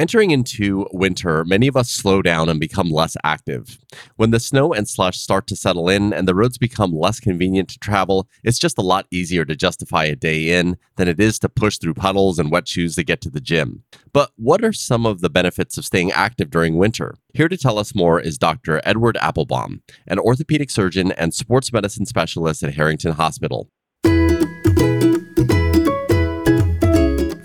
Entering 0.00 0.30
into 0.30 0.86
winter, 0.92 1.44
many 1.44 1.68
of 1.68 1.76
us 1.76 1.90
slow 1.90 2.22
down 2.22 2.48
and 2.48 2.58
become 2.58 2.88
less 2.88 3.18
active. 3.22 3.78
When 4.16 4.30
the 4.30 4.40
snow 4.40 4.72
and 4.72 4.88
slush 4.88 5.18
start 5.18 5.46
to 5.48 5.56
settle 5.56 5.90
in 5.90 6.14
and 6.14 6.26
the 6.26 6.34
roads 6.34 6.56
become 6.56 6.96
less 6.96 7.20
convenient 7.20 7.68
to 7.68 7.78
travel, 7.78 8.26
it's 8.42 8.58
just 8.58 8.78
a 8.78 8.82
lot 8.82 9.06
easier 9.10 9.44
to 9.44 9.54
justify 9.54 10.04
a 10.04 10.16
day 10.16 10.58
in 10.58 10.78
than 10.96 11.06
it 11.06 11.20
is 11.20 11.38
to 11.40 11.50
push 11.50 11.76
through 11.76 11.92
puddles 11.92 12.38
and 12.38 12.50
wet 12.50 12.66
shoes 12.66 12.94
to 12.94 13.04
get 13.04 13.20
to 13.20 13.28
the 13.28 13.42
gym. 13.42 13.82
But 14.10 14.30
what 14.36 14.64
are 14.64 14.72
some 14.72 15.04
of 15.04 15.20
the 15.20 15.28
benefits 15.28 15.76
of 15.76 15.84
staying 15.84 16.12
active 16.12 16.48
during 16.48 16.78
winter? 16.78 17.16
Here 17.34 17.50
to 17.50 17.58
tell 17.58 17.78
us 17.78 17.94
more 17.94 18.18
is 18.18 18.38
Dr. 18.38 18.80
Edward 18.84 19.18
Applebaum, 19.20 19.82
an 20.06 20.18
orthopedic 20.18 20.70
surgeon 20.70 21.12
and 21.12 21.34
sports 21.34 21.74
medicine 21.74 22.06
specialist 22.06 22.62
at 22.62 22.72
Harrington 22.72 23.12
Hospital. 23.12 23.68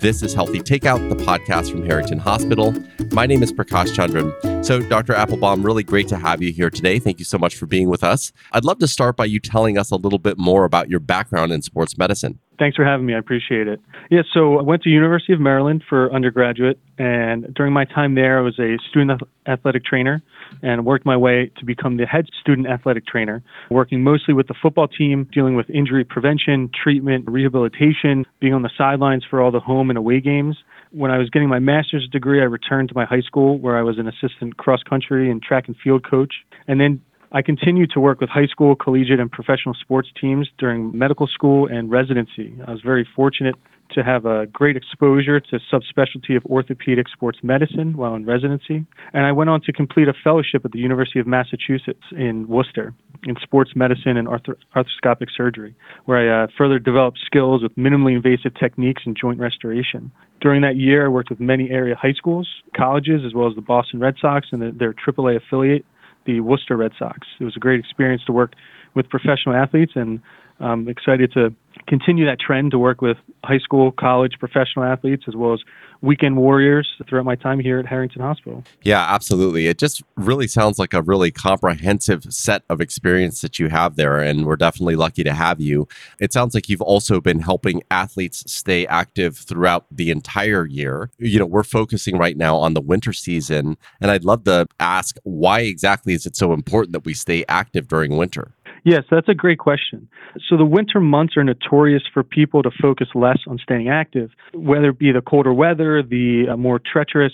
This 0.06 0.22
is 0.22 0.32
Healthy 0.32 0.60
Takeout, 0.60 1.08
the 1.08 1.16
podcast 1.16 1.72
from 1.72 1.84
Harrington 1.84 2.20
Hospital. 2.20 2.72
My 3.10 3.26
name 3.26 3.42
is 3.42 3.52
Prakash 3.52 3.88
Chandran. 3.88 4.64
So, 4.64 4.78
Dr. 4.78 5.14
Applebaum, 5.14 5.66
really 5.66 5.82
great 5.82 6.06
to 6.06 6.16
have 6.16 6.40
you 6.40 6.52
here 6.52 6.70
today. 6.70 7.00
Thank 7.00 7.18
you 7.18 7.24
so 7.24 7.38
much 7.38 7.56
for 7.56 7.66
being 7.66 7.88
with 7.88 8.04
us. 8.04 8.32
I'd 8.52 8.64
love 8.64 8.78
to 8.78 8.86
start 8.86 9.16
by 9.16 9.24
you 9.24 9.40
telling 9.40 9.76
us 9.76 9.90
a 9.90 9.96
little 9.96 10.20
bit 10.20 10.38
more 10.38 10.64
about 10.64 10.88
your 10.88 11.00
background 11.00 11.50
in 11.50 11.60
sports 11.60 11.98
medicine. 11.98 12.38
Thanks 12.58 12.76
for 12.76 12.84
having 12.84 13.06
me. 13.06 13.14
I 13.14 13.18
appreciate 13.18 13.68
it. 13.68 13.80
Yeah, 14.10 14.22
so 14.32 14.58
I 14.58 14.62
went 14.62 14.82
to 14.82 14.88
University 14.88 15.32
of 15.32 15.40
Maryland 15.40 15.82
for 15.88 16.12
undergraduate, 16.12 16.78
and 16.98 17.52
during 17.54 17.72
my 17.72 17.84
time 17.84 18.14
there, 18.14 18.38
I 18.38 18.42
was 18.42 18.58
a 18.58 18.76
student 18.88 19.20
athletic 19.46 19.84
trainer 19.84 20.22
and 20.62 20.84
worked 20.86 21.04
my 21.04 21.16
way 21.16 21.50
to 21.58 21.64
become 21.64 21.96
the 21.96 22.06
head 22.06 22.26
student 22.40 22.66
athletic 22.66 23.06
trainer, 23.06 23.42
working 23.70 24.02
mostly 24.02 24.32
with 24.32 24.48
the 24.48 24.54
football 24.60 24.88
team, 24.88 25.28
dealing 25.32 25.56
with 25.56 25.68
injury 25.70 26.04
prevention, 26.04 26.70
treatment, 26.82 27.24
rehabilitation, 27.28 28.24
being 28.40 28.54
on 28.54 28.62
the 28.62 28.70
sidelines 28.76 29.24
for 29.28 29.42
all 29.42 29.50
the 29.50 29.60
home 29.60 29.90
and 29.90 29.98
away 29.98 30.20
games. 30.20 30.56
When 30.92 31.10
I 31.10 31.18
was 31.18 31.28
getting 31.30 31.48
my 31.48 31.58
master's 31.58 32.08
degree, 32.10 32.40
I 32.40 32.44
returned 32.44 32.88
to 32.88 32.94
my 32.94 33.04
high 33.04 33.20
school 33.20 33.58
where 33.58 33.76
I 33.76 33.82
was 33.82 33.98
an 33.98 34.08
assistant 34.08 34.56
cross 34.56 34.82
country 34.82 35.30
and 35.30 35.42
track 35.42 35.64
and 35.66 35.76
field 35.82 36.08
coach. 36.08 36.32
And 36.68 36.80
then 36.80 37.02
I 37.36 37.42
continued 37.42 37.90
to 37.90 38.00
work 38.00 38.22
with 38.22 38.30
high 38.30 38.46
school, 38.46 38.74
collegiate, 38.74 39.20
and 39.20 39.30
professional 39.30 39.74
sports 39.74 40.08
teams 40.18 40.48
during 40.56 40.96
medical 40.96 41.26
school 41.26 41.66
and 41.66 41.90
residency. 41.90 42.56
I 42.66 42.70
was 42.70 42.80
very 42.80 43.06
fortunate 43.14 43.56
to 43.90 44.02
have 44.02 44.24
a 44.24 44.46
great 44.46 44.74
exposure 44.74 45.38
to 45.38 45.60
subspecialty 45.70 46.34
of 46.34 46.46
orthopedic 46.46 47.08
sports 47.10 47.40
medicine 47.42 47.94
while 47.94 48.14
in 48.14 48.24
residency. 48.24 48.86
And 49.12 49.26
I 49.26 49.32
went 49.32 49.50
on 49.50 49.60
to 49.66 49.72
complete 49.74 50.08
a 50.08 50.14
fellowship 50.24 50.64
at 50.64 50.72
the 50.72 50.78
University 50.78 51.20
of 51.20 51.26
Massachusetts 51.26 52.02
in 52.12 52.48
Worcester 52.48 52.94
in 53.26 53.36
sports 53.42 53.72
medicine 53.76 54.16
and 54.16 54.26
arthro- 54.26 54.56
arthroscopic 54.74 55.28
surgery, 55.36 55.74
where 56.06 56.40
I 56.40 56.44
uh, 56.44 56.46
further 56.56 56.78
developed 56.78 57.18
skills 57.26 57.62
with 57.62 57.76
minimally 57.76 58.16
invasive 58.16 58.54
techniques 58.58 59.02
and 59.04 59.14
joint 59.14 59.38
restoration. 59.38 60.10
During 60.40 60.62
that 60.62 60.76
year, 60.76 61.04
I 61.04 61.08
worked 61.08 61.28
with 61.28 61.40
many 61.40 61.68
area 61.68 61.96
high 61.96 62.14
schools, 62.14 62.48
colleges, 62.74 63.22
as 63.26 63.34
well 63.34 63.46
as 63.46 63.54
the 63.56 63.60
Boston 63.60 64.00
Red 64.00 64.14
Sox 64.22 64.46
and 64.52 64.62
the, 64.62 64.70
their 64.70 64.94
AAA 64.94 65.36
affiliate, 65.36 65.84
the 66.26 66.40
Worcester 66.40 66.76
Red 66.76 66.92
Sox. 66.98 67.26
It 67.40 67.44
was 67.44 67.56
a 67.56 67.60
great 67.60 67.80
experience 67.80 68.22
to 68.26 68.32
work 68.32 68.52
with 68.94 69.08
professional 69.08 69.54
athletes, 69.54 69.92
and 69.94 70.20
I'm 70.60 70.88
excited 70.88 71.32
to 71.32 71.54
continue 71.86 72.24
that 72.26 72.40
trend 72.40 72.70
to 72.72 72.78
work 72.78 73.00
with 73.00 73.16
high 73.44 73.58
school, 73.58 73.92
college, 73.92 74.32
professional 74.40 74.84
athletes, 74.84 75.24
as 75.28 75.36
well 75.36 75.52
as 75.52 75.60
weekend 76.02 76.36
warriors 76.36 76.88
throughout 77.08 77.24
my 77.24 77.36
time 77.36 77.60
here 77.60 77.78
at 77.78 77.86
Harrington 77.86 78.22
Hospital. 78.22 78.64
Yeah, 78.82 79.04
absolutely. 79.08 79.66
It 79.66 79.78
just 79.78 80.02
really 80.16 80.46
sounds 80.46 80.78
like 80.78 80.92
a 80.92 81.02
really 81.02 81.30
comprehensive 81.30 82.24
set 82.32 82.62
of 82.68 82.80
experience 82.80 83.40
that 83.40 83.58
you 83.58 83.68
have 83.68 83.96
there, 83.96 84.18
and 84.18 84.46
we're 84.46 84.56
definitely 84.56 84.96
lucky 84.96 85.22
to 85.24 85.32
have 85.32 85.60
you. 85.60 85.86
It 86.18 86.32
sounds 86.32 86.54
like 86.54 86.68
you've 86.68 86.82
also 86.82 87.20
been 87.20 87.40
helping 87.40 87.82
athletes 87.90 88.44
stay 88.50 88.86
active 88.86 89.36
throughout 89.36 89.86
the 89.90 90.10
entire 90.10 90.66
year. 90.66 91.10
You 91.18 91.38
know, 91.38 91.46
we're 91.46 91.62
focusing 91.62 92.18
right 92.18 92.36
now 92.36 92.56
on 92.56 92.74
the 92.74 92.80
winter 92.80 93.12
season, 93.12 93.76
and 94.00 94.10
I'd 94.10 94.24
love 94.24 94.44
to 94.44 94.66
ask 94.80 95.16
why 95.22 95.60
exactly 95.60 96.14
is 96.14 96.26
it 96.26 96.36
so 96.36 96.52
important 96.52 96.92
that 96.92 97.04
we 97.04 97.14
stay 97.14 97.44
active 97.48 97.88
during 97.88 98.16
winter? 98.16 98.52
Yes, 98.86 99.02
that's 99.10 99.28
a 99.28 99.34
great 99.34 99.58
question. 99.58 100.08
So 100.48 100.56
the 100.56 100.64
winter 100.64 101.00
months 101.00 101.36
are 101.36 101.42
notorious 101.42 102.04
for 102.14 102.22
people 102.22 102.62
to 102.62 102.70
focus 102.80 103.08
less 103.16 103.38
on 103.48 103.58
staying 103.58 103.88
active, 103.88 104.30
whether 104.54 104.90
it 104.90 104.98
be 105.00 105.10
the 105.10 105.20
colder 105.20 105.52
weather, 105.52 106.04
the 106.04 106.44
uh, 106.52 106.56
more 106.56 106.78
treacherous 106.78 107.32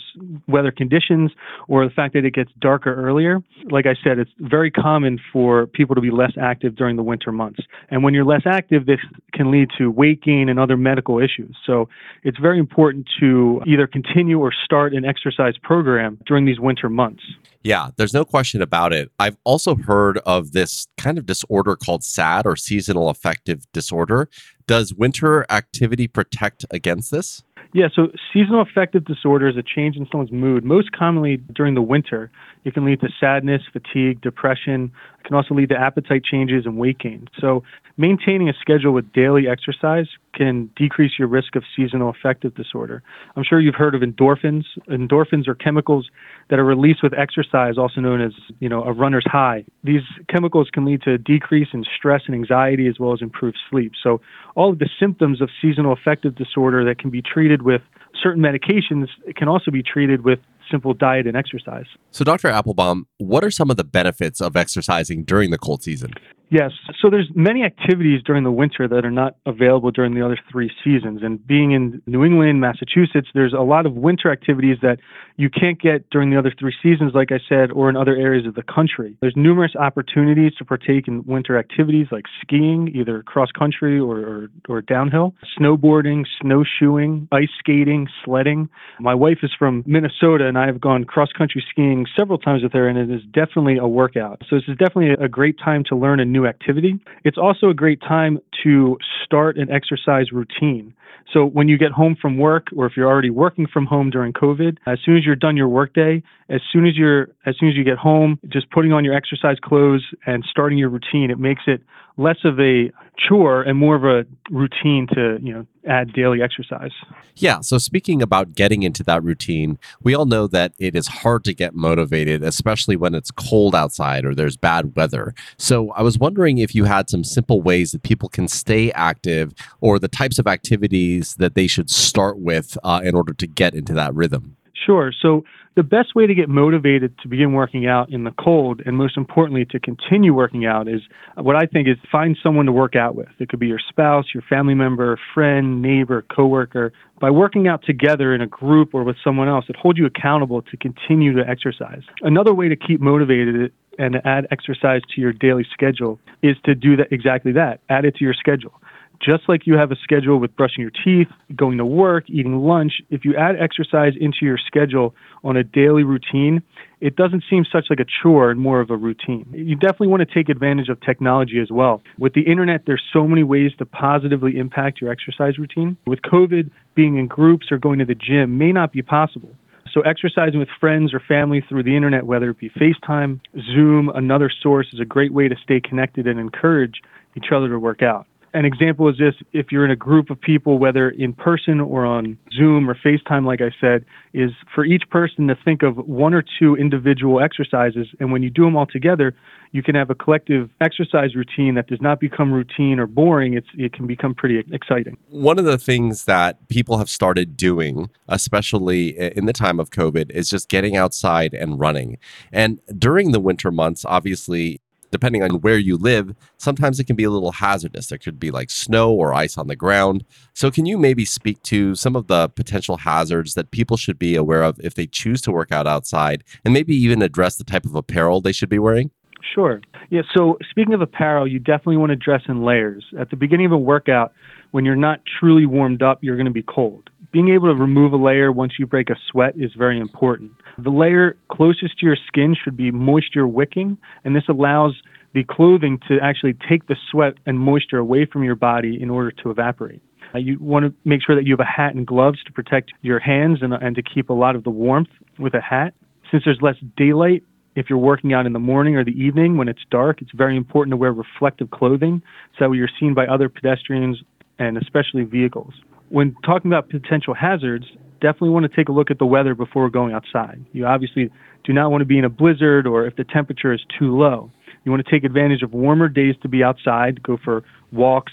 weather 0.48 0.70
conditions, 0.70 1.30
or 1.68 1.84
the 1.86 1.90
fact 1.90 2.14
that 2.14 2.24
it 2.24 2.32
gets 2.32 2.50
darker 2.58 2.94
earlier. 2.94 3.42
Like 3.70 3.84
I 3.84 3.94
said, 4.02 4.18
it's 4.18 4.30
very 4.38 4.70
common 4.70 5.20
for 5.30 5.66
people 5.66 5.94
to 5.94 6.00
be 6.00 6.10
less 6.10 6.32
active 6.40 6.74
during 6.74 6.96
the 6.96 7.02
winter 7.02 7.32
months. 7.32 7.60
And 7.90 8.02
when 8.02 8.14
you're 8.14 8.24
less 8.24 8.46
active, 8.46 8.86
this 8.86 9.00
can 9.34 9.50
lead 9.50 9.68
to 9.76 9.90
weight 9.90 10.22
gain 10.22 10.48
and 10.48 10.58
other 10.58 10.78
medical 10.78 11.18
issues. 11.18 11.54
So 11.66 11.86
it's 12.22 12.38
very 12.38 12.60
important 12.60 13.06
to 13.20 13.60
either 13.66 13.86
continue 13.86 14.40
or 14.40 14.54
start 14.64 14.94
an 14.94 15.04
exercise 15.04 15.58
program 15.62 16.18
during 16.24 16.46
these 16.46 16.58
winter 16.58 16.88
months. 16.88 17.22
Yeah, 17.64 17.90
there's 17.96 18.12
no 18.12 18.24
question 18.24 18.60
about 18.60 18.92
it. 18.92 19.12
I've 19.20 19.36
also 19.44 19.76
heard 19.76 20.18
of 20.18 20.52
this 20.52 20.88
kind 20.96 21.16
of 21.16 21.26
disorder 21.42 21.76
called 21.76 22.04
SAD 22.04 22.46
or 22.46 22.56
seasonal 22.56 23.08
affective 23.08 23.64
disorder. 23.72 24.28
Does 24.66 24.94
winter 24.94 25.44
activity 25.50 26.08
protect 26.08 26.64
against 26.70 27.10
this? 27.10 27.42
Yeah, 27.72 27.88
so 27.94 28.08
seasonal 28.32 28.60
affective 28.60 29.04
disorder 29.04 29.48
is 29.48 29.56
a 29.56 29.62
change 29.62 29.96
in 29.96 30.06
someone's 30.10 30.32
mood, 30.32 30.64
most 30.64 30.92
commonly 30.92 31.38
during 31.54 31.74
the 31.74 31.82
winter. 31.82 32.30
It 32.64 32.74
can 32.74 32.84
lead 32.84 33.00
to 33.00 33.08
sadness, 33.18 33.62
fatigue, 33.72 34.20
depression. 34.20 34.92
It 35.20 35.26
can 35.26 35.34
also 35.34 35.54
lead 35.54 35.68
to 35.70 35.76
appetite 35.76 36.22
changes 36.24 36.66
and 36.66 36.76
weight 36.76 36.98
gain. 36.98 37.28
So, 37.40 37.62
maintaining 37.98 38.48
a 38.48 38.54
schedule 38.60 38.92
with 38.92 39.12
daily 39.12 39.48
exercise 39.48 40.06
can 40.34 40.70
decrease 40.76 41.12
your 41.18 41.28
risk 41.28 41.56
of 41.56 41.62
seasonal 41.76 42.08
affective 42.08 42.54
disorder. 42.54 43.02
I'm 43.36 43.44
sure 43.44 43.60
you've 43.60 43.74
heard 43.74 43.94
of 43.94 44.00
endorphins. 44.00 44.64
Endorphins 44.88 45.46
are 45.46 45.54
chemicals 45.54 46.08
that 46.48 46.58
are 46.58 46.64
released 46.64 47.02
with 47.02 47.12
exercise, 47.12 47.76
also 47.76 48.00
known 48.00 48.20
as, 48.20 48.32
you 48.60 48.68
know, 48.68 48.82
a 48.84 48.92
runner's 48.92 49.26
high. 49.26 49.64
These 49.84 50.02
chemicals 50.28 50.70
can 50.72 50.84
lead 50.84 51.02
to 51.02 51.14
a 51.14 51.18
decrease 51.18 51.68
in 51.72 51.84
stress 51.96 52.22
and 52.26 52.34
anxiety 52.34 52.86
as 52.86 52.98
well 52.98 53.12
as 53.12 53.20
improved 53.20 53.58
sleep. 53.70 53.92
So, 54.02 54.20
all 54.54 54.72
of 54.72 54.78
the 54.78 54.88
symptoms 55.00 55.40
of 55.40 55.50
seasonal 55.60 55.92
affective 55.92 56.34
disorder 56.34 56.84
that 56.84 56.98
can 56.98 57.10
be 57.10 57.22
treated 57.22 57.51
with 57.60 57.82
certain 58.22 58.42
medications 58.42 59.08
it 59.26 59.36
can 59.36 59.48
also 59.48 59.70
be 59.70 59.82
treated 59.82 60.24
with 60.24 60.38
simple 60.70 60.94
diet 60.94 61.26
and 61.26 61.36
exercise. 61.36 61.86
So, 62.10 62.24
Dr. 62.24 62.48
Applebaum, 62.48 63.06
what 63.18 63.44
are 63.44 63.50
some 63.50 63.70
of 63.70 63.76
the 63.76 63.84
benefits 63.84 64.40
of 64.40 64.56
exercising 64.56 65.24
during 65.24 65.50
the 65.50 65.58
cold 65.58 65.82
season? 65.82 66.14
Yes. 66.52 66.72
So 67.00 67.08
there's 67.08 67.30
many 67.34 67.64
activities 67.64 68.20
during 68.26 68.44
the 68.44 68.52
winter 68.52 68.86
that 68.86 69.06
are 69.06 69.10
not 69.10 69.36
available 69.46 69.90
during 69.90 70.14
the 70.14 70.22
other 70.22 70.38
three 70.50 70.70
seasons. 70.84 71.20
And 71.22 71.44
being 71.46 71.72
in 71.72 72.02
New 72.06 72.24
England, 72.24 72.60
Massachusetts, 72.60 73.28
there's 73.32 73.54
a 73.54 73.62
lot 73.62 73.86
of 73.86 73.94
winter 73.94 74.30
activities 74.30 74.76
that 74.82 74.98
you 75.36 75.50
can't 75.50 75.80
get 75.80 76.08
during 76.10 76.30
the 76.30 76.38
other 76.38 76.52
three 76.58 76.74
seasons, 76.82 77.12
like 77.14 77.30
I 77.32 77.40
said, 77.48 77.72
or 77.72 77.88
in 77.88 77.96
other 77.96 78.14
areas 78.14 78.46
of 78.46 78.54
the 78.54 78.62
country. 78.62 79.16
There's 79.20 79.34
numerous 79.36 79.72
opportunities 79.76 80.54
to 80.58 80.64
partake 80.64 81.08
in 81.08 81.24
winter 81.24 81.58
activities 81.58 82.06
like 82.10 82.24
skiing, 82.40 82.92
either 82.94 83.22
cross 83.22 83.50
country 83.50 83.98
or, 83.98 84.18
or, 84.18 84.48
or 84.68 84.82
downhill, 84.82 85.34
snowboarding, 85.58 86.24
snowshoeing, 86.40 87.28
ice 87.32 87.48
skating, 87.58 88.08
sledding. 88.24 88.68
My 89.00 89.14
wife 89.14 89.38
is 89.42 89.50
from 89.58 89.82
Minnesota 89.86 90.46
and 90.46 90.58
I've 90.58 90.80
gone 90.80 91.04
cross 91.04 91.30
country 91.36 91.64
skiing 91.70 92.06
several 92.16 92.38
times 92.38 92.62
with 92.62 92.72
her, 92.72 92.88
and 92.88 92.98
it 92.98 93.14
is 93.14 93.22
definitely 93.32 93.78
a 93.78 93.86
workout. 93.86 94.42
So 94.48 94.56
this 94.56 94.64
is 94.68 94.76
definitely 94.76 95.10
a 95.24 95.28
great 95.28 95.58
time 95.58 95.84
to 95.88 95.96
learn 95.96 96.20
a 96.20 96.24
new 96.24 96.46
activity. 96.46 97.00
It's 97.24 97.38
also 97.38 97.68
a 97.68 97.74
great 97.74 98.00
time 98.00 98.38
to 98.64 98.98
start 99.24 99.56
an 99.56 99.70
exercise 99.70 100.32
routine. 100.32 100.94
So 101.32 101.44
when 101.44 101.68
you 101.68 101.78
get 101.78 101.92
home 101.92 102.16
from 102.20 102.38
work, 102.38 102.66
or 102.76 102.86
if 102.86 102.92
you're 102.96 103.08
already 103.08 103.30
working 103.30 103.66
from 103.72 103.86
home 103.86 104.10
during 104.10 104.32
COVID, 104.32 104.78
as 104.86 104.98
soon 105.04 105.16
as 105.16 105.24
you're 105.24 105.36
done 105.36 105.56
your 105.56 105.68
workday, 105.68 106.22
as 106.48 106.60
soon 106.72 106.86
as 106.86 106.96
you're 106.96 107.28
as 107.46 107.54
soon 107.58 107.68
as 107.68 107.74
you 107.74 107.84
get 107.84 107.98
home, 107.98 108.38
just 108.48 108.70
putting 108.70 108.92
on 108.92 109.04
your 109.04 109.14
exercise 109.14 109.56
clothes 109.62 110.04
and 110.26 110.44
starting 110.48 110.78
your 110.78 110.90
routine, 110.90 111.30
it 111.30 111.38
makes 111.38 111.62
it 111.66 111.82
less 112.16 112.38
of 112.44 112.58
a 112.60 112.90
chore 113.16 113.62
and 113.62 113.78
more 113.78 113.94
of 113.94 114.04
a 114.04 114.24
routine 114.50 115.06
to 115.14 115.38
you 115.42 115.52
know 115.52 115.66
add 115.86 116.12
daily 116.12 116.42
exercise. 116.42 116.90
Yeah. 117.36 117.60
So 117.60 117.78
speaking 117.78 118.22
about 118.22 118.52
getting 118.52 118.82
into 118.82 119.02
that 119.04 119.22
routine, 119.22 119.78
we 120.02 120.14
all 120.14 120.26
know 120.26 120.46
that 120.48 120.72
it 120.78 120.94
is 120.94 121.08
hard 121.08 121.44
to 121.44 121.54
get 121.54 121.74
motivated, 121.74 122.42
especially 122.42 122.96
when 122.96 123.14
it's 123.14 123.30
cold 123.30 123.74
outside 123.74 124.24
or 124.24 124.34
there's 124.34 124.56
bad 124.56 124.94
weather. 124.96 125.34
So 125.58 125.90
I 125.92 126.02
was 126.02 126.18
wondering 126.18 126.58
if 126.58 126.74
you 126.74 126.84
had 126.84 127.10
some 127.10 127.24
simple 127.24 127.62
ways 127.62 127.92
that 127.92 128.02
people 128.02 128.28
can 128.28 128.48
stay 128.48 128.92
active 128.92 129.52
or 129.80 129.98
the 129.98 130.08
types 130.08 130.38
of 130.38 130.46
activities 130.46 131.34
that 131.36 131.54
they 131.54 131.66
should 131.66 131.90
start 131.90 132.38
with 132.38 132.76
uh, 132.84 133.00
in 133.02 133.14
order 133.14 133.32
to 133.34 133.46
get 133.46 133.74
into 133.74 133.94
that 133.94 134.14
rhythm. 134.14 134.56
Sure. 134.84 135.12
So 135.20 135.44
the 135.74 135.82
best 135.82 136.14
way 136.14 136.26
to 136.26 136.34
get 136.34 136.48
motivated 136.48 137.16
to 137.22 137.28
begin 137.28 137.52
working 137.52 137.86
out 137.86 138.10
in 138.10 138.24
the 138.24 138.32
cold, 138.32 138.82
and 138.84 138.96
most 138.96 139.16
importantly, 139.16 139.64
to 139.66 139.80
continue 139.80 140.34
working 140.34 140.66
out, 140.66 140.86
is 140.86 141.00
what 141.36 141.56
I 141.56 141.66
think 141.66 141.88
is 141.88 141.96
find 142.10 142.36
someone 142.42 142.66
to 142.66 142.72
work 142.72 142.94
out 142.94 143.14
with. 143.14 143.28
It 143.38 143.48
could 143.48 143.60
be 143.60 143.68
your 143.68 143.80
spouse, 143.88 144.26
your 144.34 144.42
family 144.48 144.74
member, 144.74 145.18
friend, 145.32 145.80
neighbor, 145.80 146.24
coworker. 146.34 146.92
By 147.20 147.30
working 147.30 147.68
out 147.68 147.82
together 147.84 148.34
in 148.34 148.42
a 148.42 148.46
group 148.46 148.94
or 148.94 149.02
with 149.04 149.16
someone 149.24 149.48
else, 149.48 149.64
it 149.68 149.76
holds 149.76 149.98
you 149.98 150.06
accountable 150.06 150.62
to 150.62 150.76
continue 150.76 151.34
to 151.34 151.48
exercise. 151.48 152.02
Another 152.20 152.52
way 152.52 152.68
to 152.68 152.76
keep 152.76 153.00
motivated 153.00 153.72
and 153.98 154.16
add 154.24 154.46
exercise 154.50 155.00
to 155.14 155.20
your 155.20 155.32
daily 155.32 155.66
schedule 155.72 156.18
is 156.42 156.56
to 156.64 156.74
do 156.74 156.96
that 156.96 157.12
exactly 157.12 157.52
that. 157.52 157.80
Add 157.88 158.04
it 158.04 158.16
to 158.16 158.24
your 158.24 158.34
schedule 158.34 158.72
Just 159.22 159.48
like 159.48 159.66
you 159.66 159.74
have 159.74 159.92
a 159.92 159.96
schedule 160.02 160.40
with 160.40 160.54
brushing 160.56 160.82
your 160.82 160.90
teeth, 160.90 161.28
going 161.54 161.78
to 161.78 161.86
work, 161.86 162.28
eating 162.28 162.58
lunch, 162.58 162.94
if 163.10 163.24
you 163.24 163.36
add 163.36 163.54
exercise 163.60 164.14
into 164.20 164.38
your 164.42 164.58
schedule 164.58 165.14
on 165.44 165.56
a 165.56 165.62
daily 165.62 166.02
routine, 166.02 166.60
it 167.00 167.14
doesn't 167.14 167.44
seem 167.48 167.64
such 167.70 167.86
like 167.88 168.00
a 168.00 168.04
chore 168.04 168.50
and 168.50 168.58
more 168.58 168.80
of 168.80 168.90
a 168.90 168.96
routine. 168.96 169.46
You 169.52 169.76
definitely 169.76 170.08
want 170.08 170.28
to 170.28 170.34
take 170.34 170.48
advantage 170.48 170.88
of 170.88 171.00
technology 171.00 171.60
as 171.60 171.70
well. 171.70 172.02
With 172.18 172.34
the 172.34 172.42
internet, 172.42 172.82
there's 172.84 173.02
so 173.12 173.28
many 173.28 173.44
ways 173.44 173.70
to 173.78 173.86
positively 173.86 174.58
impact 174.58 175.00
your 175.00 175.12
exercise 175.12 175.56
routine. 175.56 175.96
With 176.04 176.22
COVID, 176.22 176.70
being 176.96 177.16
in 177.16 177.28
groups 177.28 177.70
or 177.70 177.78
going 177.78 178.00
to 178.00 178.04
the 178.04 178.16
gym 178.16 178.58
may 178.58 178.72
not 178.72 178.92
be 178.92 179.02
possible. 179.02 179.50
So, 179.92 180.00
exercising 180.00 180.58
with 180.58 180.70
friends 180.80 181.12
or 181.12 181.20
family 181.20 181.62
through 181.68 181.82
the 181.82 181.94
internet, 181.94 182.24
whether 182.24 182.50
it 182.50 182.58
be 182.58 182.70
FaceTime, 182.70 183.40
Zoom, 183.74 184.08
another 184.08 184.50
source, 184.62 184.88
is 184.92 185.00
a 185.00 185.04
great 185.04 185.34
way 185.34 185.48
to 185.48 185.56
stay 185.62 185.80
connected 185.80 186.26
and 186.26 186.40
encourage 186.40 187.02
each 187.36 187.52
other 187.52 187.68
to 187.68 187.78
work 187.78 188.02
out 188.02 188.26
an 188.54 188.64
example 188.64 189.08
is 189.08 189.16
this 189.18 189.34
if 189.52 189.72
you're 189.72 189.84
in 189.84 189.90
a 189.90 189.96
group 189.96 190.30
of 190.30 190.40
people, 190.40 190.78
whether 190.78 191.10
in 191.10 191.32
person 191.32 191.80
or 191.80 192.04
on 192.04 192.38
Zoom 192.52 192.88
or 192.88 192.94
FaceTime, 192.94 193.46
like 193.46 193.60
I 193.60 193.70
said, 193.80 194.04
is 194.34 194.50
for 194.74 194.84
each 194.84 195.04
person 195.10 195.48
to 195.48 195.56
think 195.64 195.82
of 195.82 195.96
one 195.96 196.34
or 196.34 196.44
two 196.58 196.76
individual 196.76 197.40
exercises. 197.40 198.08
And 198.20 198.30
when 198.30 198.42
you 198.42 198.50
do 198.50 198.64
them 198.64 198.76
all 198.76 198.86
together, 198.86 199.34
you 199.72 199.82
can 199.82 199.94
have 199.94 200.10
a 200.10 200.14
collective 200.14 200.68
exercise 200.82 201.34
routine 201.34 201.74
that 201.76 201.86
does 201.86 202.00
not 202.02 202.20
become 202.20 202.52
routine 202.52 202.98
or 202.98 203.06
boring. 203.06 203.54
It's, 203.54 203.68
it 203.74 203.94
can 203.94 204.06
become 204.06 204.34
pretty 204.34 204.62
exciting. 204.70 205.16
One 205.30 205.58
of 205.58 205.64
the 205.64 205.78
things 205.78 206.26
that 206.26 206.68
people 206.68 206.98
have 206.98 207.08
started 207.08 207.56
doing, 207.56 208.10
especially 208.28 209.18
in 209.18 209.46
the 209.46 209.54
time 209.54 209.80
of 209.80 209.88
COVID, 209.88 210.30
is 210.30 210.50
just 210.50 210.68
getting 210.68 210.94
outside 210.94 211.54
and 211.54 211.80
running. 211.80 212.18
And 212.52 212.80
during 212.98 213.32
the 213.32 213.40
winter 213.40 213.70
months, 213.70 214.04
obviously, 214.04 214.81
depending 215.12 215.44
on 215.44 215.60
where 215.60 215.78
you 215.78 215.96
live, 215.96 216.34
sometimes 216.56 216.98
it 216.98 217.04
can 217.04 217.14
be 217.14 217.22
a 217.22 217.30
little 217.30 217.52
hazardous. 217.52 218.08
There 218.08 218.18
could 218.18 218.40
be 218.40 218.50
like 218.50 218.70
snow 218.70 219.12
or 219.12 219.32
ice 219.32 219.56
on 219.56 219.68
the 219.68 219.76
ground. 219.76 220.24
So, 220.54 220.70
can 220.70 220.86
you 220.86 220.98
maybe 220.98 221.24
speak 221.24 221.62
to 221.64 221.94
some 221.94 222.16
of 222.16 222.26
the 222.26 222.48
potential 222.48 222.96
hazards 222.96 223.54
that 223.54 223.70
people 223.70 223.96
should 223.96 224.18
be 224.18 224.34
aware 224.34 224.64
of 224.64 224.80
if 224.82 224.94
they 224.94 225.06
choose 225.06 225.40
to 225.42 225.52
work 225.52 225.70
out 225.70 225.86
outside 225.86 226.42
and 226.64 226.74
maybe 226.74 226.96
even 226.96 227.22
address 227.22 227.56
the 227.56 227.64
type 227.64 227.84
of 227.84 227.94
apparel 227.94 228.40
they 228.40 228.52
should 228.52 228.70
be 228.70 228.80
wearing? 228.80 229.12
Sure. 229.54 229.80
Yeah. 230.10 230.22
So, 230.34 230.58
speaking 230.70 230.94
of 230.94 231.00
apparel, 231.00 231.46
you 231.46 231.58
definitely 231.58 231.98
want 231.98 232.10
to 232.10 232.16
dress 232.16 232.42
in 232.48 232.64
layers. 232.64 233.04
At 233.18 233.30
the 233.30 233.36
beginning 233.36 233.66
of 233.66 233.72
a 233.72 233.78
workout, 233.78 234.32
when 234.70 234.84
you're 234.84 234.96
not 234.96 235.20
truly 235.38 235.66
warmed 235.66 236.02
up, 236.02 236.18
you're 236.22 236.36
going 236.36 236.46
to 236.46 236.52
be 236.52 236.62
cold. 236.62 237.10
Being 237.32 237.48
able 237.48 237.68
to 237.68 237.74
remove 237.74 238.12
a 238.12 238.16
layer 238.16 238.52
once 238.52 238.74
you 238.78 238.86
break 238.86 239.08
a 239.08 239.16
sweat 239.30 239.54
is 239.56 239.70
very 239.76 239.98
important. 239.98 240.52
The 240.76 240.90
layer 240.90 241.38
closest 241.50 241.98
to 242.00 242.06
your 242.06 242.16
skin 242.26 242.54
should 242.62 242.76
be 242.76 242.90
moisture 242.90 243.46
wicking, 243.46 243.96
and 244.22 244.36
this 244.36 244.42
allows 244.50 245.00
the 245.32 245.42
clothing 245.44 245.98
to 246.08 246.18
actually 246.22 246.54
take 246.68 246.88
the 246.88 246.96
sweat 247.10 247.34
and 247.46 247.58
moisture 247.58 247.96
away 247.96 248.26
from 248.30 248.44
your 248.44 248.54
body 248.54 248.98
in 249.00 249.08
order 249.08 249.30
to 249.42 249.50
evaporate. 249.50 250.02
Uh, 250.34 250.38
you 250.38 250.58
want 250.60 250.84
to 250.84 250.92
make 251.08 251.20
sure 251.26 251.34
that 251.34 251.46
you 251.46 251.54
have 251.54 251.60
a 251.60 251.64
hat 251.64 251.94
and 251.94 252.06
gloves 252.06 252.42
to 252.44 252.52
protect 252.52 252.92
your 253.00 253.18
hands 253.18 253.60
and, 253.62 253.72
and 253.72 253.96
to 253.96 254.02
keep 254.02 254.28
a 254.28 254.34
lot 254.34 254.54
of 254.54 254.62
the 254.64 254.70
warmth 254.70 255.08
with 255.38 255.54
a 255.54 255.60
hat. 255.60 255.94
Since 256.30 256.44
there's 256.44 256.60
less 256.60 256.76
daylight, 256.98 257.42
if 257.76 257.86
you're 257.88 257.98
working 257.98 258.34
out 258.34 258.44
in 258.44 258.52
the 258.52 258.58
morning 258.58 258.96
or 258.96 259.04
the 259.04 259.12
evening 259.12 259.56
when 259.56 259.68
it's 259.68 259.82
dark, 259.90 260.20
it's 260.20 260.32
very 260.34 260.56
important 260.56 260.92
to 260.92 260.98
wear 260.98 261.14
reflective 261.14 261.70
clothing 261.70 262.20
so 262.58 262.72
you're 262.72 262.90
seen 263.00 263.14
by 263.14 263.26
other 263.26 263.48
pedestrians 263.48 264.18
and 264.58 264.76
especially 264.76 265.24
vehicles. 265.24 265.72
When 266.12 266.36
talking 266.44 266.70
about 266.70 266.90
potential 266.90 267.32
hazards, 267.32 267.86
definitely 268.20 268.50
want 268.50 268.70
to 268.70 268.76
take 268.76 268.90
a 268.90 268.92
look 268.92 269.10
at 269.10 269.18
the 269.18 269.24
weather 269.24 269.54
before 269.54 269.88
going 269.88 270.12
outside. 270.12 270.62
You 270.72 270.84
obviously 270.84 271.30
do 271.64 271.72
not 271.72 271.90
want 271.90 272.02
to 272.02 272.04
be 272.04 272.18
in 272.18 272.24
a 272.26 272.28
blizzard 272.28 272.86
or 272.86 273.06
if 273.06 273.16
the 273.16 273.24
temperature 273.24 273.72
is 273.72 273.80
too 273.98 274.14
low. 274.14 274.50
You 274.84 274.92
want 274.92 275.02
to 275.02 275.10
take 275.10 275.24
advantage 275.24 275.62
of 275.62 275.72
warmer 275.72 276.10
days 276.10 276.34
to 276.42 276.48
be 276.48 276.62
outside, 276.62 277.22
go 277.22 277.38
for 277.42 277.62
walks, 277.92 278.32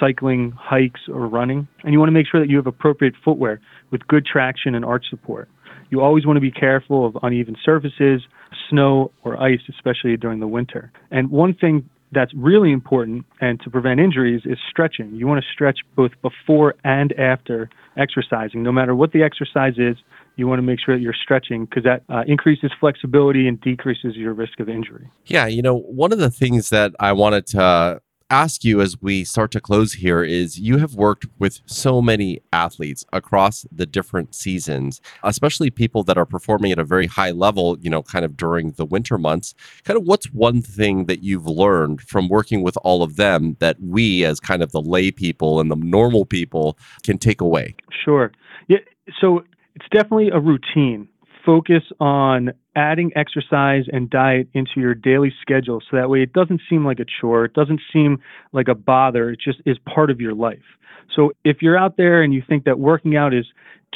cycling, 0.00 0.52
hikes, 0.58 1.02
or 1.06 1.28
running. 1.28 1.68
And 1.84 1.92
you 1.92 2.00
want 2.00 2.08
to 2.08 2.12
make 2.12 2.26
sure 2.28 2.40
that 2.40 2.50
you 2.50 2.56
have 2.56 2.66
appropriate 2.66 3.14
footwear 3.24 3.60
with 3.92 4.04
good 4.08 4.26
traction 4.26 4.74
and 4.74 4.84
arch 4.84 5.04
support. 5.08 5.48
You 5.90 6.00
always 6.00 6.26
want 6.26 6.36
to 6.36 6.40
be 6.40 6.50
careful 6.50 7.06
of 7.06 7.16
uneven 7.22 7.56
surfaces, 7.64 8.22
snow, 8.68 9.12
or 9.22 9.40
ice, 9.40 9.60
especially 9.68 10.16
during 10.16 10.40
the 10.40 10.48
winter. 10.48 10.90
And 11.12 11.30
one 11.30 11.54
thing 11.54 11.88
that's 12.12 12.32
really 12.34 12.72
important 12.72 13.24
and 13.40 13.60
to 13.60 13.70
prevent 13.70 14.00
injuries 14.00 14.42
is 14.44 14.58
stretching. 14.68 15.14
You 15.14 15.26
want 15.26 15.42
to 15.42 15.46
stretch 15.52 15.78
both 15.94 16.12
before 16.22 16.74
and 16.84 17.12
after 17.18 17.70
exercising. 17.96 18.62
No 18.62 18.72
matter 18.72 18.94
what 18.94 19.12
the 19.12 19.22
exercise 19.22 19.74
is, 19.76 19.96
you 20.36 20.46
want 20.46 20.58
to 20.58 20.62
make 20.62 20.78
sure 20.84 20.96
that 20.96 21.02
you're 21.02 21.14
stretching 21.14 21.66
because 21.66 21.84
that 21.84 22.02
uh, 22.08 22.22
increases 22.26 22.72
flexibility 22.80 23.46
and 23.46 23.60
decreases 23.60 24.16
your 24.16 24.32
risk 24.32 24.58
of 24.58 24.68
injury. 24.68 25.08
Yeah, 25.26 25.46
you 25.46 25.62
know, 25.62 25.76
one 25.76 26.12
of 26.12 26.18
the 26.18 26.30
things 26.30 26.70
that 26.70 26.92
I 26.98 27.12
wanted 27.12 27.46
to 27.48 28.00
ask 28.30 28.64
you 28.64 28.80
as 28.80 29.00
we 29.02 29.24
start 29.24 29.50
to 29.50 29.60
close 29.60 29.94
here 29.94 30.22
is 30.22 30.58
you 30.58 30.78
have 30.78 30.94
worked 30.94 31.26
with 31.38 31.60
so 31.66 32.00
many 32.00 32.40
athletes 32.52 33.04
across 33.12 33.66
the 33.72 33.86
different 33.86 34.34
seasons, 34.34 35.00
especially 35.24 35.70
people 35.70 36.04
that 36.04 36.16
are 36.16 36.24
performing 36.24 36.70
at 36.72 36.78
a 36.78 36.84
very 36.84 37.06
high 37.06 37.32
level, 37.32 37.76
you 37.80 37.90
know, 37.90 38.02
kind 38.02 38.24
of 38.24 38.36
during 38.36 38.70
the 38.72 38.86
winter 38.86 39.18
months. 39.18 39.54
Kind 39.84 39.98
of 39.98 40.04
what's 40.04 40.26
one 40.32 40.62
thing 40.62 41.06
that 41.06 41.22
you've 41.22 41.46
learned 41.46 42.00
from 42.02 42.28
working 42.28 42.62
with 42.62 42.78
all 42.84 43.02
of 43.02 43.16
them 43.16 43.56
that 43.58 43.76
we, 43.80 44.24
as 44.24 44.38
kind 44.38 44.62
of 44.62 44.70
the 44.72 44.80
lay 44.80 45.10
people 45.10 45.60
and 45.60 45.70
the 45.70 45.76
normal 45.76 46.24
people, 46.24 46.78
can 47.02 47.18
take 47.18 47.40
away? 47.40 47.74
Sure. 48.04 48.30
Yeah. 48.68 48.78
So 49.20 49.44
it's 49.74 49.86
definitely 49.90 50.30
a 50.30 50.38
routine. 50.38 51.08
Focus 51.44 51.82
on 51.98 52.52
adding 52.80 53.10
exercise 53.14 53.84
and 53.92 54.08
diet 54.08 54.48
into 54.54 54.72
your 54.76 54.94
daily 54.94 55.32
schedule 55.42 55.80
so 55.80 55.96
that 55.98 56.08
way 56.08 56.22
it 56.22 56.32
doesn't 56.32 56.62
seem 56.68 56.86
like 56.86 56.98
a 56.98 57.04
chore, 57.20 57.44
it 57.44 57.52
doesn't 57.52 57.80
seem 57.92 58.18
like 58.52 58.68
a 58.68 58.74
bother, 58.74 59.30
it 59.30 59.38
just 59.38 59.58
is 59.66 59.76
part 59.94 60.10
of 60.10 60.18
your 60.18 60.34
life. 60.34 60.68
So 61.14 61.32
if 61.44 61.58
you're 61.60 61.76
out 61.76 61.98
there 61.98 62.22
and 62.22 62.32
you 62.32 62.42
think 62.48 62.64
that 62.64 62.78
working 62.78 63.16
out 63.16 63.34
is 63.34 63.44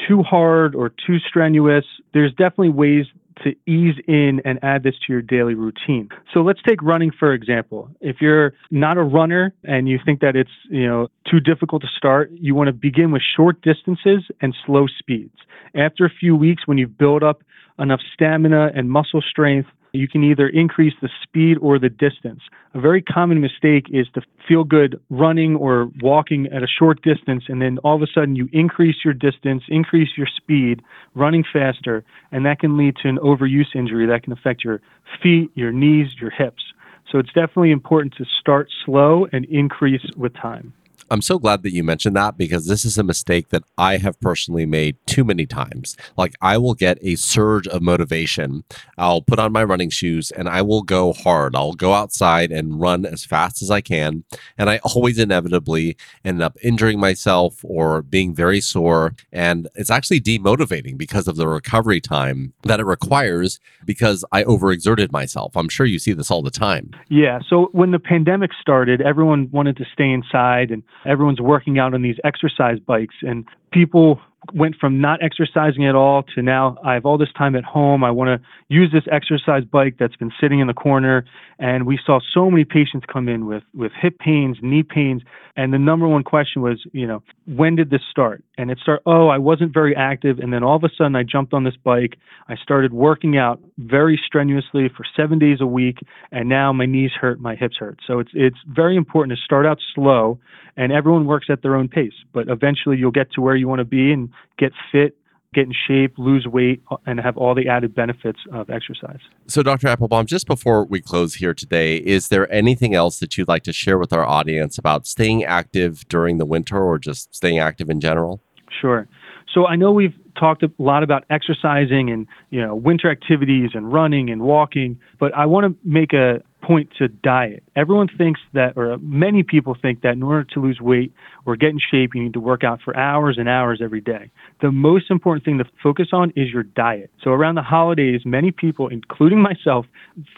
too 0.06 0.22
hard 0.22 0.74
or 0.74 0.90
too 0.90 1.18
strenuous, 1.26 1.84
there's 2.12 2.32
definitely 2.32 2.70
ways 2.70 3.06
to 3.42 3.50
ease 3.66 3.96
in 4.06 4.40
and 4.44 4.58
add 4.62 4.82
this 4.82 4.94
to 5.06 5.12
your 5.12 5.22
daily 5.22 5.54
routine. 5.54 6.08
So 6.32 6.40
let's 6.40 6.60
take 6.62 6.82
running 6.82 7.10
for 7.18 7.32
example. 7.32 7.88
If 8.00 8.16
you're 8.20 8.52
not 8.70 8.98
a 8.98 9.02
runner 9.02 9.54
and 9.64 9.88
you 9.88 9.98
think 10.04 10.20
that 10.20 10.36
it's, 10.36 10.50
you 10.68 10.86
know, 10.86 11.08
too 11.30 11.40
difficult 11.40 11.82
to 11.82 11.88
start, 11.96 12.30
you 12.32 12.54
want 12.54 12.68
to 12.68 12.72
begin 12.72 13.12
with 13.12 13.22
short 13.36 13.62
distances 13.62 14.24
and 14.42 14.54
slow 14.66 14.86
speeds. 14.98 15.36
After 15.74 16.04
a 16.04 16.10
few 16.10 16.36
weeks 16.36 16.66
when 16.66 16.78
you've 16.78 16.98
built 16.98 17.22
up 17.22 17.42
enough 17.78 18.00
stamina 18.14 18.70
and 18.74 18.90
muscle 18.90 19.22
strength 19.22 19.68
you 19.94 20.08
can 20.08 20.24
either 20.24 20.48
increase 20.48 20.94
the 21.00 21.08
speed 21.22 21.56
or 21.60 21.78
the 21.78 21.88
distance. 21.88 22.40
A 22.74 22.80
very 22.80 23.00
common 23.00 23.40
mistake 23.40 23.86
is 23.92 24.08
to 24.14 24.22
feel 24.46 24.64
good 24.64 25.00
running 25.08 25.54
or 25.54 25.88
walking 26.02 26.48
at 26.48 26.64
a 26.64 26.66
short 26.66 27.00
distance, 27.02 27.44
and 27.48 27.62
then 27.62 27.78
all 27.78 27.94
of 27.94 28.02
a 28.02 28.06
sudden 28.12 28.34
you 28.34 28.48
increase 28.52 28.96
your 29.04 29.14
distance, 29.14 29.62
increase 29.68 30.10
your 30.16 30.26
speed, 30.26 30.82
running 31.14 31.44
faster, 31.52 32.04
and 32.32 32.44
that 32.44 32.58
can 32.58 32.76
lead 32.76 32.96
to 33.02 33.08
an 33.08 33.18
overuse 33.18 33.74
injury 33.74 34.06
that 34.06 34.24
can 34.24 34.32
affect 34.32 34.64
your 34.64 34.80
feet, 35.22 35.50
your 35.54 35.70
knees, 35.70 36.08
your 36.20 36.30
hips. 36.30 36.62
So 37.10 37.18
it's 37.18 37.32
definitely 37.32 37.70
important 37.70 38.14
to 38.16 38.24
start 38.40 38.68
slow 38.84 39.28
and 39.32 39.44
increase 39.44 40.04
with 40.16 40.34
time. 40.34 40.72
I'm 41.10 41.22
so 41.22 41.38
glad 41.38 41.62
that 41.62 41.72
you 41.72 41.84
mentioned 41.84 42.16
that 42.16 42.36
because 42.36 42.66
this 42.66 42.84
is 42.84 42.98
a 42.98 43.02
mistake 43.02 43.48
that 43.50 43.64
I 43.78 43.98
have 43.98 44.20
personally 44.20 44.66
made 44.66 44.96
too 45.06 45.24
many 45.24 45.46
times. 45.46 45.96
Like, 46.16 46.34
I 46.40 46.58
will 46.58 46.74
get 46.74 46.98
a 47.02 47.16
surge 47.16 47.66
of 47.68 47.82
motivation. 47.82 48.64
I'll 48.98 49.22
put 49.22 49.38
on 49.38 49.52
my 49.52 49.64
running 49.64 49.90
shoes 49.90 50.30
and 50.30 50.48
I 50.48 50.62
will 50.62 50.82
go 50.82 51.12
hard. 51.12 51.54
I'll 51.54 51.74
go 51.74 51.92
outside 51.92 52.50
and 52.50 52.80
run 52.80 53.04
as 53.06 53.24
fast 53.24 53.62
as 53.62 53.70
I 53.70 53.80
can. 53.80 54.24
And 54.58 54.70
I 54.70 54.78
always 54.78 55.18
inevitably 55.18 55.96
end 56.24 56.42
up 56.42 56.56
injuring 56.62 56.98
myself 56.98 57.64
or 57.64 58.02
being 58.02 58.34
very 58.34 58.60
sore. 58.60 59.14
And 59.32 59.68
it's 59.74 59.90
actually 59.90 60.20
demotivating 60.20 60.96
because 60.96 61.28
of 61.28 61.36
the 61.36 61.48
recovery 61.48 62.00
time 62.00 62.54
that 62.62 62.80
it 62.80 62.86
requires 62.86 63.60
because 63.84 64.24
I 64.32 64.44
overexerted 64.44 65.12
myself. 65.12 65.56
I'm 65.56 65.68
sure 65.68 65.86
you 65.86 65.98
see 65.98 66.12
this 66.12 66.30
all 66.30 66.42
the 66.42 66.50
time. 66.50 66.90
Yeah. 67.08 67.40
So, 67.48 67.68
when 67.72 67.90
the 67.90 67.98
pandemic 67.98 68.50
started, 68.60 69.00
everyone 69.00 69.48
wanted 69.50 69.76
to 69.78 69.84
stay 69.92 70.10
inside 70.10 70.70
and 70.70 70.82
everyone's 71.06 71.40
working 71.40 71.78
out 71.78 71.94
on 71.94 72.02
these 72.02 72.16
exercise 72.24 72.78
bikes 72.78 73.14
and 73.22 73.44
people 73.72 74.20
went 74.52 74.76
from 74.76 75.00
not 75.00 75.22
exercising 75.22 75.86
at 75.86 75.94
all 75.94 76.22
to 76.34 76.42
now 76.42 76.76
I 76.84 76.94
have 76.94 77.06
all 77.06 77.16
this 77.16 77.32
time 77.36 77.56
at 77.56 77.64
home. 77.64 78.04
I 78.04 78.10
want 78.10 78.28
to 78.28 78.46
use 78.68 78.92
this 78.92 79.04
exercise 79.10 79.64
bike 79.64 79.96
that's 79.98 80.16
been 80.16 80.32
sitting 80.40 80.60
in 80.60 80.66
the 80.66 80.74
corner. 80.74 81.24
And 81.58 81.86
we 81.86 81.98
saw 82.04 82.20
so 82.32 82.50
many 82.50 82.64
patients 82.64 83.06
come 83.10 83.28
in 83.28 83.46
with, 83.46 83.62
with 83.72 83.92
hip 84.00 84.18
pains, 84.18 84.58
knee 84.60 84.82
pains. 84.82 85.22
And 85.56 85.72
the 85.72 85.78
number 85.78 86.06
one 86.06 86.24
question 86.24 86.62
was, 86.62 86.84
you 86.92 87.06
know, 87.06 87.22
when 87.46 87.76
did 87.76 87.90
this 87.90 88.02
start? 88.10 88.44
And 88.56 88.70
it 88.70 88.78
started, 88.78 89.02
oh, 89.06 89.28
I 89.28 89.38
wasn't 89.38 89.74
very 89.74 89.96
active. 89.96 90.38
And 90.38 90.52
then 90.52 90.62
all 90.62 90.76
of 90.76 90.84
a 90.84 90.88
sudden 90.96 91.16
I 91.16 91.24
jumped 91.24 91.52
on 91.52 91.64
this 91.64 91.76
bike. 91.82 92.16
I 92.48 92.56
started 92.56 92.92
working 92.92 93.36
out 93.36 93.60
very 93.78 94.20
strenuously 94.24 94.88
for 94.96 95.04
seven 95.16 95.38
days 95.38 95.58
a 95.60 95.66
week. 95.66 95.98
And 96.30 96.48
now 96.48 96.72
my 96.72 96.86
knees 96.86 97.10
hurt, 97.20 97.40
my 97.40 97.56
hips 97.56 97.76
hurt. 97.78 97.98
So 98.06 98.20
it's, 98.20 98.30
it's 98.32 98.58
very 98.68 98.96
important 98.96 99.36
to 99.36 99.44
start 99.44 99.66
out 99.66 99.78
slow 99.94 100.38
and 100.76 100.92
everyone 100.92 101.26
works 101.26 101.46
at 101.50 101.62
their 101.62 101.74
own 101.74 101.88
pace. 101.88 102.14
But 102.32 102.48
eventually 102.48 102.96
you'll 102.96 103.10
get 103.10 103.32
to 103.32 103.40
where 103.40 103.56
you 103.56 103.66
want 103.66 103.80
to 103.80 103.84
be 103.84 104.12
and 104.12 104.30
get 104.58 104.72
fit 104.92 105.16
get 105.54 105.66
in 105.66 105.72
shape, 105.72 106.18
lose 106.18 106.46
weight, 106.46 106.82
uh, 106.90 106.96
and 107.06 107.18
have 107.20 107.38
all 107.38 107.54
the 107.54 107.68
added 107.68 107.94
benefits 107.94 108.40
of 108.52 108.68
exercise. 108.68 109.20
So, 109.46 109.62
Dr. 109.62 109.88
Applebaum, 109.88 110.26
just 110.26 110.46
before 110.46 110.84
we 110.84 111.00
close 111.00 111.36
here 111.36 111.54
today, 111.54 111.96
is 111.96 112.28
there 112.28 112.52
anything 112.52 112.94
else 112.94 113.20
that 113.20 113.38
you'd 113.38 113.48
like 113.48 113.62
to 113.62 113.72
share 113.72 113.96
with 113.96 114.12
our 114.12 114.26
audience 114.26 114.76
about 114.76 115.06
staying 115.06 115.44
active 115.44 116.06
during 116.08 116.38
the 116.38 116.44
winter 116.44 116.82
or 116.82 116.98
just 116.98 117.34
staying 117.34 117.58
active 117.58 117.88
in 117.88 118.00
general? 118.00 118.40
Sure. 118.80 119.08
So 119.52 119.66
I 119.66 119.76
know 119.76 119.92
we've 119.92 120.14
talked 120.38 120.62
a 120.62 120.70
lot 120.78 121.02
about 121.02 121.24
exercising 121.30 122.10
and 122.10 122.26
you 122.50 122.60
know 122.60 122.74
winter 122.74 123.10
activities 123.10 123.70
and 123.74 123.92
running 123.92 124.30
and 124.30 124.42
walking, 124.42 124.98
but 125.20 125.34
I 125.34 125.46
want 125.46 125.66
to 125.66 125.88
make 125.88 126.12
a 126.12 126.42
point 126.64 126.90
to 126.98 127.08
diet. 127.08 127.62
Everyone 127.76 128.08
thinks 128.08 128.40
that, 128.54 128.72
or 128.76 128.96
many 128.98 129.42
people 129.42 129.76
think 129.80 130.00
that 130.00 130.14
in 130.14 130.22
order 130.22 130.44
to 130.54 130.60
lose 130.60 130.80
weight 130.80 131.12
or 131.44 131.56
get 131.56 131.70
in 131.70 131.78
shape, 131.78 132.12
you 132.14 132.22
need 132.22 132.32
to 132.32 132.40
work 132.40 132.64
out 132.64 132.80
for 132.82 132.96
hours 132.96 133.36
and 133.38 133.48
hours 133.48 133.80
every 133.82 134.00
day. 134.00 134.30
The 134.62 134.72
most 134.72 135.10
important 135.10 135.44
thing 135.44 135.58
to 135.58 135.64
focus 135.82 136.08
on 136.12 136.32
is 136.36 136.48
your 136.52 136.62
diet. 136.62 137.10
So 137.22 137.30
around 137.30 137.56
the 137.56 137.62
holidays, 137.62 138.22
many 138.24 138.50
people, 138.50 138.88
including 138.88 139.42
myself, 139.50 139.86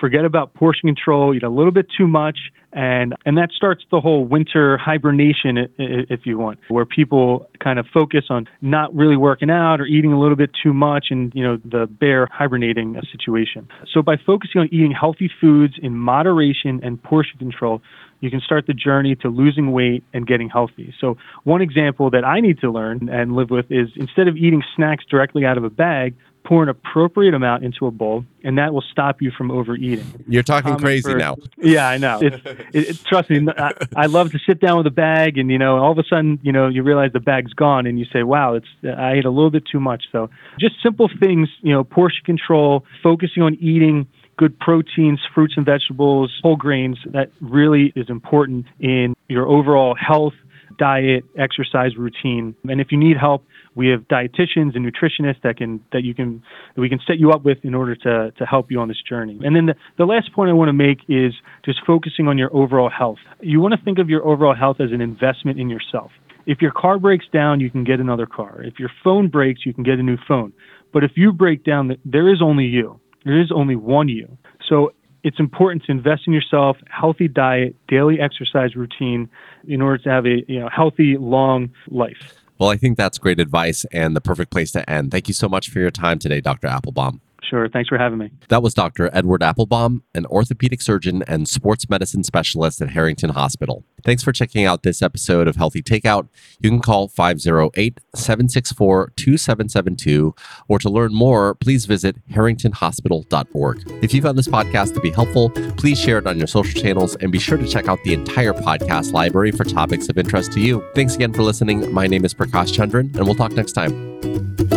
forget 0.00 0.24
about 0.24 0.54
portion 0.54 0.88
control, 0.88 1.34
eat 1.34 1.44
a 1.44 1.48
little 1.48 1.72
bit 1.72 1.86
too 1.96 2.08
much, 2.08 2.38
and 2.76 3.14
and 3.24 3.38
that 3.38 3.50
starts 3.56 3.84
the 3.90 4.00
whole 4.00 4.26
winter 4.26 4.76
hibernation, 4.76 5.66
if 5.78 6.20
you 6.26 6.38
want, 6.38 6.58
where 6.68 6.84
people 6.84 7.48
kind 7.58 7.78
of 7.78 7.86
focus 7.92 8.24
on 8.28 8.46
not 8.60 8.94
really 8.94 9.16
working 9.16 9.50
out 9.50 9.80
or 9.80 9.86
eating 9.86 10.12
a 10.12 10.20
little 10.20 10.36
bit 10.36 10.50
too 10.62 10.74
much, 10.74 11.06
and 11.10 11.32
you 11.34 11.42
know 11.42 11.56
the 11.64 11.86
bear 11.86 12.28
hibernating 12.30 13.00
situation. 13.10 13.66
So 13.92 14.02
by 14.02 14.16
focusing 14.18 14.60
on 14.60 14.68
eating 14.70 14.92
healthy 14.92 15.30
foods 15.40 15.74
in 15.82 15.96
moderation 15.96 16.78
and 16.82 17.02
portion 17.02 17.38
control, 17.38 17.80
you 18.20 18.30
can 18.30 18.40
start 18.40 18.66
the 18.66 18.74
journey 18.74 19.14
to 19.16 19.28
losing 19.28 19.72
weight 19.72 20.04
and 20.12 20.26
getting 20.26 20.48
healthy. 20.48 20.94
So, 21.00 21.16
one 21.44 21.62
example 21.62 22.10
that 22.10 22.24
I 22.24 22.40
need 22.40 22.60
to 22.60 22.70
learn 22.70 23.08
and 23.08 23.36
live 23.36 23.50
with 23.50 23.66
is 23.70 23.88
instead 23.96 24.28
of 24.28 24.36
eating 24.36 24.62
snacks 24.74 25.04
directly 25.08 25.44
out 25.44 25.58
of 25.58 25.64
a 25.64 25.70
bag, 25.70 26.14
pour 26.46 26.62
an 26.62 26.68
appropriate 26.68 27.34
amount 27.34 27.64
into 27.64 27.86
a 27.86 27.90
bowl, 27.90 28.24
and 28.44 28.56
that 28.56 28.72
will 28.72 28.84
stop 28.90 29.20
you 29.20 29.30
from 29.36 29.50
overeating. 29.50 30.24
You're 30.28 30.44
talking 30.44 30.72
Common 30.72 30.80
crazy 30.80 31.10
for, 31.10 31.18
now. 31.18 31.36
Yeah, 31.58 31.88
I 31.88 31.98
know. 31.98 32.20
It's, 32.22 32.36
it, 32.46 32.88
it, 32.88 33.04
trust 33.04 33.28
me, 33.30 33.46
I, 33.58 33.72
I, 33.96 34.06
love 34.06 34.30
to 34.30 34.38
sit 34.46 34.60
down 34.60 34.78
with 34.78 34.86
a 34.86 34.92
bag, 34.92 35.38
and 35.38 35.50
you 35.50 35.58
know, 35.58 35.76
all 35.78 35.92
of 35.92 35.98
a 35.98 36.04
sudden, 36.04 36.38
you 36.42 36.52
know, 36.52 36.68
you 36.68 36.82
realize 36.82 37.12
the 37.12 37.20
bag's 37.20 37.52
gone, 37.52 37.86
and 37.86 37.98
you 37.98 38.06
say, 38.12 38.22
"Wow, 38.22 38.54
it's 38.54 38.66
I 38.84 39.14
ate 39.14 39.24
a 39.24 39.30
little 39.30 39.50
bit 39.50 39.64
too 39.70 39.80
much." 39.80 40.04
So, 40.12 40.30
just 40.58 40.76
simple 40.82 41.10
things, 41.20 41.48
you 41.62 41.72
know, 41.72 41.84
portion 41.84 42.24
control, 42.24 42.84
focusing 43.02 43.42
on 43.42 43.54
eating 43.56 44.06
good 44.38 44.58
proteins, 44.58 45.20
fruits 45.34 45.54
and 45.56 45.64
vegetables, 45.64 46.32
whole 46.42 46.56
grains. 46.56 46.98
That 47.12 47.30
really 47.40 47.92
is 47.96 48.08
important 48.08 48.66
in 48.80 49.14
your 49.28 49.46
overall 49.46 49.94
health, 49.94 50.34
diet, 50.78 51.24
exercise 51.38 51.96
routine. 51.96 52.54
And 52.68 52.80
if 52.80 52.88
you 52.90 52.98
need 52.98 53.16
help, 53.16 53.44
we 53.74 53.88
have 53.88 54.00
dietitians 54.02 54.74
and 54.74 54.84
nutritionists 54.84 55.42
that 55.42 55.56
can 55.56 55.82
that 55.92 56.02
you 56.02 56.14
can 56.14 56.42
that 56.74 56.80
we 56.80 56.88
can 56.88 57.00
set 57.06 57.18
you 57.18 57.30
up 57.30 57.44
with 57.44 57.58
in 57.62 57.74
order 57.74 57.94
to 57.94 58.32
to 58.32 58.46
help 58.46 58.70
you 58.70 58.80
on 58.80 58.88
this 58.88 59.02
journey. 59.08 59.38
And 59.42 59.54
then 59.54 59.66
the, 59.66 59.74
the 59.98 60.04
last 60.04 60.32
point 60.32 60.50
I 60.50 60.54
want 60.54 60.68
to 60.68 60.72
make 60.72 60.98
is 61.08 61.32
just 61.64 61.80
focusing 61.86 62.28
on 62.28 62.38
your 62.38 62.54
overall 62.54 62.90
health. 62.90 63.18
You 63.40 63.60
want 63.60 63.74
to 63.74 63.84
think 63.84 63.98
of 63.98 64.08
your 64.08 64.24
overall 64.26 64.54
health 64.54 64.80
as 64.80 64.92
an 64.92 65.00
investment 65.00 65.60
in 65.60 65.68
yourself. 65.68 66.10
If 66.46 66.62
your 66.62 66.70
car 66.70 66.98
breaks 66.98 67.26
down, 67.32 67.60
you 67.60 67.70
can 67.70 67.84
get 67.84 67.98
another 68.00 68.24
car. 68.24 68.62
If 68.62 68.78
your 68.78 68.90
phone 69.02 69.28
breaks, 69.28 69.66
you 69.66 69.74
can 69.74 69.82
get 69.82 69.98
a 69.98 70.02
new 70.02 70.16
phone. 70.28 70.52
But 70.92 71.02
if 71.02 71.12
you 71.16 71.32
break 71.32 71.64
down, 71.64 71.96
there 72.04 72.32
is 72.32 72.40
only 72.40 72.64
you. 72.64 73.00
There 73.26 73.40
is 73.40 73.50
only 73.52 73.74
one 73.76 74.08
you. 74.08 74.38
So 74.66 74.92
it's 75.24 75.40
important 75.40 75.82
to 75.86 75.92
invest 75.92 76.22
in 76.28 76.32
yourself, 76.32 76.76
healthy 76.88 77.26
diet, 77.26 77.74
daily 77.88 78.20
exercise 78.20 78.76
routine 78.76 79.28
in 79.66 79.82
order 79.82 79.98
to 80.04 80.08
have 80.08 80.24
a 80.24 80.44
you 80.46 80.60
know, 80.60 80.68
healthy, 80.74 81.16
long 81.18 81.70
life. 81.88 82.40
Well, 82.58 82.70
I 82.70 82.76
think 82.76 82.96
that's 82.96 83.18
great 83.18 83.40
advice 83.40 83.84
and 83.92 84.14
the 84.14 84.20
perfect 84.20 84.52
place 84.52 84.70
to 84.72 84.88
end. 84.88 85.10
Thank 85.10 85.26
you 85.26 85.34
so 85.34 85.48
much 85.48 85.68
for 85.68 85.80
your 85.80 85.90
time 85.90 86.20
today, 86.20 86.40
Dr. 86.40 86.68
Applebaum. 86.68 87.20
Sure. 87.48 87.68
Thanks 87.68 87.88
for 87.88 87.96
having 87.96 88.18
me. 88.18 88.30
That 88.48 88.62
was 88.62 88.74
Dr. 88.74 89.08
Edward 89.12 89.42
Applebaum, 89.42 90.02
an 90.14 90.26
orthopedic 90.26 90.82
surgeon 90.82 91.22
and 91.28 91.48
sports 91.48 91.88
medicine 91.88 92.24
specialist 92.24 92.80
at 92.82 92.90
Harrington 92.90 93.30
Hospital. 93.30 93.84
Thanks 94.02 94.22
for 94.22 94.32
checking 94.32 94.64
out 94.64 94.82
this 94.82 95.00
episode 95.00 95.46
of 95.46 95.56
Healthy 95.56 95.82
Takeout. 95.82 96.28
You 96.60 96.70
can 96.70 96.80
call 96.80 97.08
508 97.08 98.00
764 98.14 99.12
2772, 99.16 100.34
or 100.68 100.78
to 100.78 100.90
learn 100.90 101.14
more, 101.14 101.54
please 101.54 101.86
visit 101.86 102.16
harringtonhospital.org. 102.30 103.92
If 104.02 104.12
you 104.12 104.22
found 104.22 104.38
this 104.38 104.48
podcast 104.48 104.94
to 104.94 105.00
be 105.00 105.10
helpful, 105.10 105.50
please 105.50 106.00
share 106.00 106.18
it 106.18 106.26
on 106.26 106.38
your 106.38 106.46
social 106.46 106.80
channels 106.80 107.16
and 107.16 107.30
be 107.30 107.38
sure 107.38 107.58
to 107.58 107.66
check 107.66 107.88
out 107.88 108.02
the 108.04 108.14
entire 108.14 108.52
podcast 108.52 109.12
library 109.12 109.52
for 109.52 109.64
topics 109.64 110.08
of 110.08 110.18
interest 110.18 110.52
to 110.52 110.60
you. 110.60 110.84
Thanks 110.94 111.14
again 111.14 111.32
for 111.32 111.42
listening. 111.42 111.92
My 111.92 112.06
name 112.06 112.24
is 112.24 112.34
Prakash 112.34 112.72
Chandran, 112.72 113.14
and 113.16 113.24
we'll 113.24 113.34
talk 113.34 113.52
next 113.52 113.72
time. 113.72 114.75